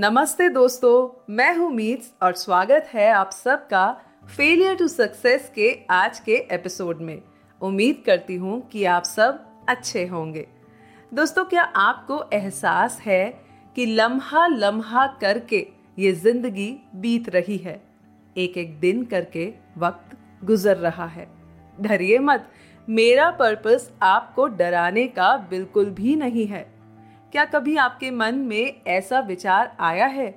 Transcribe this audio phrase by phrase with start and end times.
[0.00, 4.00] नमस्ते दोस्तों, मैं हूँ मीत और स्वागत है आप सबका
[4.36, 7.22] फेलियर टू सक्सेस के आज के एपिसोड में।
[7.62, 10.46] उम्मीद करती हूँ कि आप सब अच्छे होंगे।
[11.14, 13.40] दोस्तों, क्या आपको एहसास है
[13.76, 15.66] कि लम्हा लम्हा करके
[15.98, 17.82] ये ज़िंदगी बीत रही है?
[18.36, 21.28] एक एक दिन करके वक्त गुजर रहा है।
[21.80, 22.48] डरिए मत,
[22.88, 26.77] मेरा पर्पस आपको डराने का बिल्कुल भी नहीं है।
[27.32, 30.30] क्या कभी आपके मन में ऐसा विचार आया है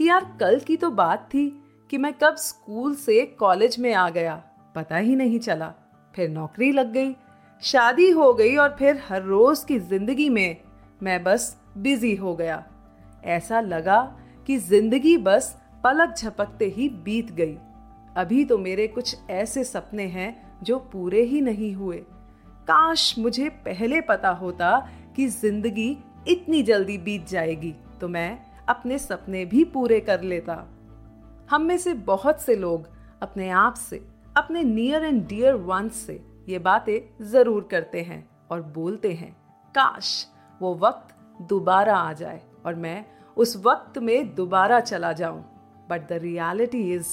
[0.00, 1.48] कि यार कल की तो बात थी
[1.90, 4.34] कि मैं कब स्कूल से कॉलेज में आ गया?
[4.74, 5.72] पता ही नहीं चला।
[6.14, 7.14] फिर नौकरी लग गई,
[7.62, 10.56] शादी हो गई और फिर हर रोज की ज़िंदगी में
[11.02, 12.62] मैं बस बिज़ी हो गया।
[13.24, 14.00] ऐसा लगा
[14.48, 17.56] कि ज़िंदगी बस पलक झपकते ही बीत गई।
[18.16, 21.96] अभी तो मेरे कुछ ऐसे सपने हैं जो पूरे ही नहीं हुए।
[22.68, 24.78] काश मुझे पहले पता होता
[25.16, 28.38] कि ज़िंदगी इतनी जल्दी बीत जाएगी तो मैं
[28.68, 30.54] अपने सपने भी पूरे कर लेता।
[31.50, 32.88] हम में से बहुत से लोग
[33.22, 34.04] अपने आप से,
[34.36, 39.32] अपने नियर एंड डियर वंस से ये बातें ज़रूर करते हैं और बोलते हैं,
[39.74, 40.26] काश
[40.60, 43.04] वो वक्त दोबारा आ जाए और मैं
[43.36, 45.44] उस वक्त में दोबारा चला जाऊँ।
[45.90, 47.08] But the reality is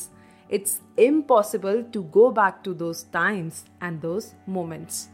[0.50, 5.08] it's impossible to go back to those times and those moments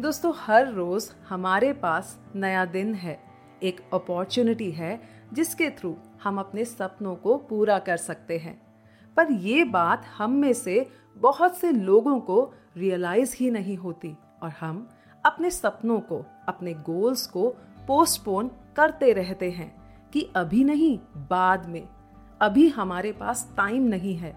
[0.00, 3.18] दोस्तों, हर रोज हमारे पास नया दिन है।
[3.62, 5.00] एक अपॉर्चुनिटी है
[5.32, 8.54] जिसके थ्रू हम अपने सपनों को पूरा कर सकते हैं।
[9.16, 12.40] पर ये बात हम में से बहुत से लोगों को
[12.76, 14.86] रियलाइज़ ही नहीं होती और हम
[15.24, 17.48] अपने सपनों को, अपने गोल्स को
[17.88, 19.70] पोस्टपोन करते रहते हैं
[20.12, 20.98] कि अभी नहीं,
[21.30, 21.88] बाद में।
[22.40, 24.34] अभी हमारे पास टाइम नहीं है।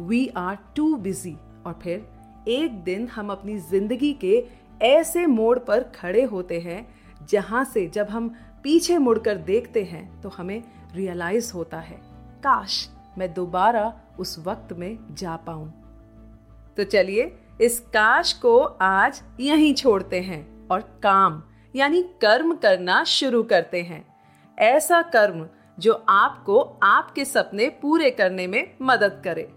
[0.00, 2.10] वी आर टू बिज़ी और फिर
[2.48, 6.86] एक दिन हम अपनी ज़िंदगी के ऐसे मोड़ पर खड़े होते हैं,
[7.28, 8.28] जहाँ से जब हम
[8.64, 10.62] पीछे मुड़कर देखते हैं तो हमें
[10.94, 11.96] रियलाइज़ होता है,
[12.44, 15.68] काश मैं दोबारा उस वक्त में जा पाऊँ।
[16.76, 21.42] तो चलिए, इस काश को आज यहीं छोड़ते हैं और काम,
[21.74, 24.04] यानी कर्म करना शुरू करते हैं।
[24.58, 25.46] ऐसा कर्म
[25.78, 29.48] जो आपको आपके सपने पूरे करने में मदद करे।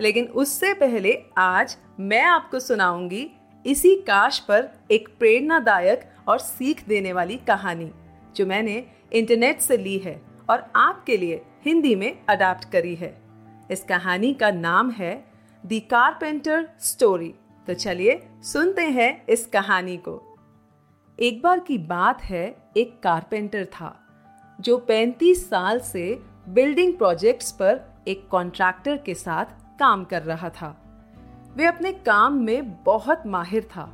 [0.00, 3.30] लेकिन उससे पहले आज मैं आपको सुनाऊँगी
[3.66, 7.90] इसी काश पर एक प्रेरणादायक और सीख देने वाली कहानी,
[8.36, 13.22] जो मैंने इंटरनेट से ली है और आपके लिए हिंदी में अडाप्ट करी है।
[13.70, 15.32] इस कहानी का नाम है
[15.66, 17.34] दी कारपेंटर स्टोरी।
[17.66, 20.38] तो चलिए सुनते हैं इस कहानी को।
[21.18, 24.00] एक बार की बात है, एक कारपेंटर था,
[24.60, 29.44] जो 35 साल से बिल्डिंग प्रोजेक्ट्स पर एक कॉन्ट्रैक्टर के साथ
[29.78, 30.89] काम कर रहा था।
[31.56, 33.88] वे अपने काम में बहुत माहिर था।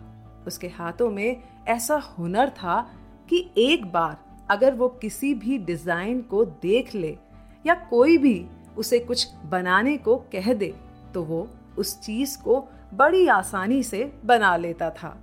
[0.47, 2.81] उसके हाथों में ऐसा हुनर था
[3.29, 4.17] कि एक बार
[4.51, 7.17] अगर वो किसी भी डिज़ाइन को देख ले
[7.65, 8.47] या कोई भी
[8.77, 10.75] उसे कुछ बनाने को कह दे
[11.15, 12.61] तो वो उस चीज़ को
[12.95, 15.17] बड़ी आसानी से बना लेता था।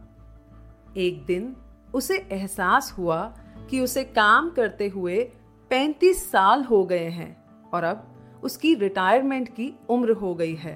[0.98, 1.56] एक दिन
[1.94, 3.22] उसे एहसास हुआ
[3.70, 5.24] कि उसे काम करते हुए
[5.72, 7.36] 35 साल हो गए हैं
[7.74, 10.74] और अब उसकी रिटायरमेंट की उम्र हो गई है।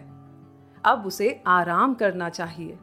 [0.88, 2.80] अब उसे आराम करना चाहिए।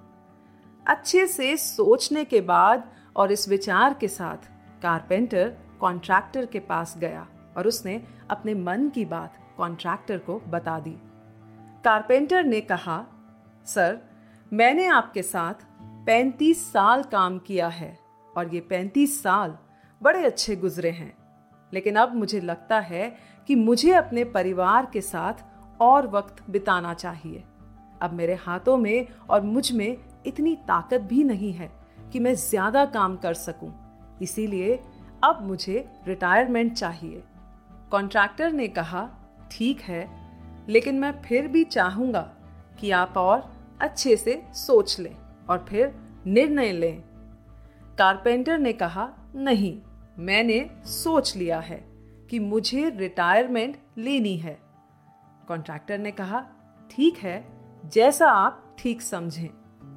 [0.86, 4.36] अच्छे से सोचने के बाद और इस विचार के साथ
[4.82, 7.26] कारपेंटर कॉन्ट्रैक्टर के पास गया
[7.56, 10.96] और उसने अपने मन की बात कॉन्ट्रैक्टर को बता दी।
[11.84, 13.06] कारपेंटर ने कहा,
[13.66, 14.00] सर,
[14.52, 15.54] मैंने आपके साथ
[16.06, 17.98] 35 साल काम किया है
[18.36, 19.58] और ये 35 साल
[20.02, 21.16] बड़े अच्छे गुजरे हैं।
[21.72, 23.16] लेकिन अब मुझे लगता है
[23.46, 25.34] कि मुझे अपने परिवार के साथ
[25.80, 27.44] और वक्त बिताना चाहिए।
[28.02, 29.96] अब मेरे हाथों में और मुझमें
[30.26, 31.70] इतनी ताकत भी नहीं है
[32.12, 33.72] कि मैं ज़्यादा काम कर सकूँ।
[34.22, 34.78] इसीलिए
[35.24, 37.22] अब मुझे रिटायरमेंट चाहिए।
[37.90, 39.08] कॉन्ट्रैक्टर ने कहा,
[39.50, 40.08] ठीक है,
[40.68, 42.20] लेकिन मैं फिर भी चाहूँगा
[42.80, 45.14] कि आप और अच्छे से सोच लें
[45.50, 45.94] और फिर
[46.26, 47.02] निर्णय लें।
[47.98, 49.78] कारपेंटर ने कहा, नहीं,
[50.18, 51.84] मैंने सोच लिया है
[52.30, 54.58] कि मुझे रिटायरमेंट लेनी है।
[55.48, 56.44] कॉन्ट्रैक्टर ने कहा,
[56.90, 57.38] ठीक है
[57.92, 59.48] जैसा आप ठीक समझें,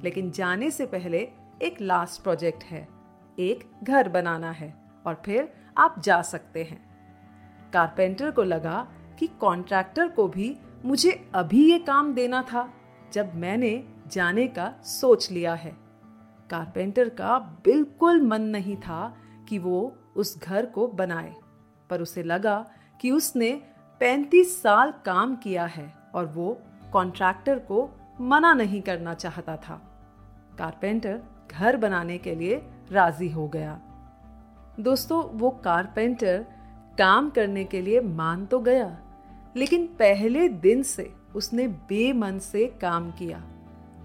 [0.02, 1.18] लेकिन जाने से पहले
[1.62, 2.88] एक लास्ट प्रोजेक्ट है,
[3.38, 4.74] एक घर बनाना है,
[5.06, 6.80] और फिर आप जा सकते हैं।
[7.72, 8.88] कारपेंटर को लगा
[9.18, 12.72] कि कॉन्ट्रैक्टर को भी मुझे अभी ये काम देना था,
[13.12, 15.76] जब मैंने जाने का सोच लिया है।
[16.50, 19.16] कारपेंटर का बिल्कुल मन नहीं था
[19.48, 21.34] कि वो उस घर को बनाए,
[21.90, 22.70] पर उसे लगा
[23.00, 23.62] कि उसने
[24.00, 26.62] 35 साल काम किया है और वो
[26.92, 27.88] कॉन्ट्रैक्टर को
[28.20, 29.80] मना नहीं करना चाहता था।
[30.58, 31.20] कारपेंटर
[31.50, 32.62] घर बनाने के लिए
[32.92, 33.80] राज़ी हो गया।
[34.80, 36.44] दोस्तों, वो कारपेंटर
[36.98, 38.96] काम करने के लिए मान तो गया,
[39.56, 43.42] लेकिन पहले दिन से उसने बेमन से काम किया।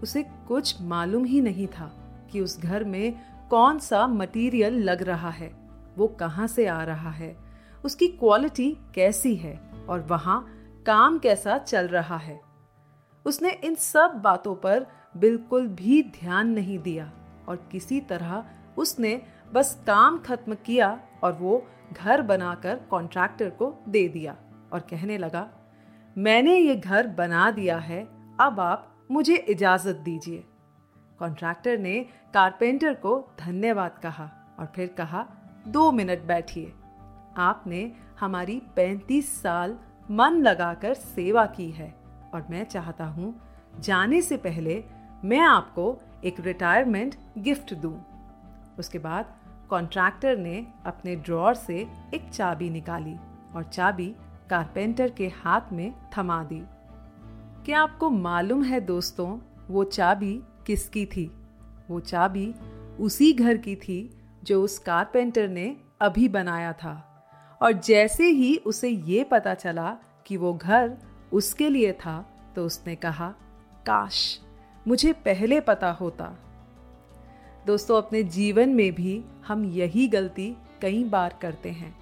[0.03, 1.91] उसे कुछ मालूम ही नहीं था
[2.31, 3.13] कि उस घर में
[3.49, 5.51] कौन सा मटेरियल लग रहा है,
[5.97, 7.35] वो कहाँ से आ रहा है,
[7.83, 9.59] उसकी क्वालिटी कैसी है
[9.89, 10.45] और वहाँ
[10.85, 12.39] काम कैसा चल रहा है।
[13.25, 14.85] उसने इन सब बातों पर
[15.17, 17.11] बिल्कुल भी ध्यान नहीं दिया
[17.47, 18.43] और किसी तरह
[18.77, 19.21] उसने
[19.53, 24.35] बस काम खत्म किया और वो घर बनाकर कॉन्ट्रैक्टर को दे दिया
[24.73, 25.47] और कहने लगा,
[26.17, 28.01] मैंने ये घर बना दिया है,
[28.39, 30.43] अब आप मुझे इजाज़त दीजिए।
[31.19, 31.99] कॉन्ट्रैक्टर ने
[32.33, 34.29] कारपेंटर को धन्यवाद कहा
[34.59, 35.25] और फिर कहा,
[35.67, 36.73] दो मिनट बैठिए।
[37.37, 39.77] आपने हमारी पैंतीस साल
[40.11, 42.02] मन लगाकर सेवा की है।
[42.33, 43.35] और मैं चाहता हूँ,
[43.79, 44.83] जाने से पहले
[45.23, 48.05] मैं आपको एक रिटायरमेंट गिफ्ट दूँ।
[48.79, 49.33] उसके बाद
[49.69, 53.15] कॉन्ट्रैक्टर ने अपने ड्रॉर से एक चाबी निकाली
[53.55, 54.15] और चाबी
[54.49, 56.61] कारपेंटर के हाथ में थमा दी।
[57.65, 59.39] क्या आपको मालूम है दोस्तों,
[59.69, 61.25] वो चाबी किसकी थी?
[61.89, 62.53] वो चाबी
[62.99, 67.09] उसी घर की थी जो उस कारपेंटर ने अभी बनाया था।
[67.61, 70.97] और जैसे ही उसे ये पता चला कि वो घर
[71.33, 72.19] उसके लिए था
[72.55, 73.27] तो उसने कहा,
[73.85, 74.39] काश,
[74.87, 76.25] मुझे पहले पता होता।
[77.65, 81.95] दोस्तों, अपने जीवन में भी हम यही गलती कई बार करते हैं।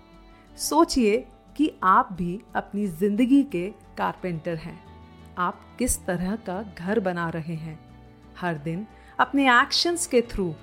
[0.58, 1.18] सोचिए
[1.56, 3.68] कि आप भी अपनी ज़िंदगी के
[3.98, 4.80] कारपेंटर हैं।
[5.38, 7.80] आप किस तरह का घर बना रहे हैं।
[8.38, 8.86] हर दिन
[9.20, 10.54] अपने एक्शंस के थ्रू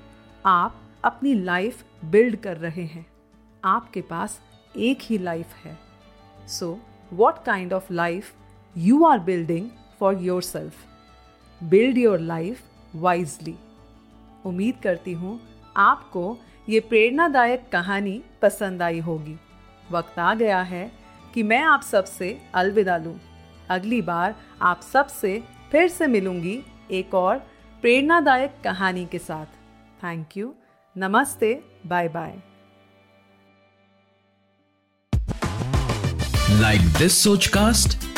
[0.46, 3.06] आप अपनी लाइफ बिल्ड कर रहे हैं।
[3.64, 4.40] आपके पास
[4.76, 5.76] एक ही लाइफ है।
[6.48, 6.78] So
[7.12, 8.34] what kind of life
[9.06, 9.68] are building
[10.00, 10.74] for yourself
[11.62, 12.62] build your life
[12.94, 13.54] wisely
[14.46, 15.40] उम्मीद करती हूँ
[15.76, 16.36] आपको
[16.68, 19.36] ये प्रेरणादायक कहानी पसंद आई होगी।
[19.90, 20.92] वक्त आ गया है
[21.34, 23.18] कि मैं आप सबसे अलविदा लूँ।
[23.70, 25.42] अगली बार आप सबसे
[25.72, 27.38] फिर से मिलूँगी एक और
[27.80, 29.46] प्रेरणादायक कहानी के साथ।
[30.04, 30.54] थैंक यू
[30.96, 31.54] नमस्ते.
[31.86, 32.36] बाय बाय
[36.60, 38.17] लाइक दिस सोच Sochcast?